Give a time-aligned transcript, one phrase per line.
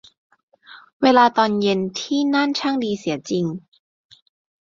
[1.01, 3.45] เวลาตอนเย็นที่นั่นช่างดีเสียจริง